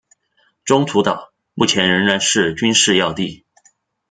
[0.65, 3.45] 中途岛目前仍是军事要地。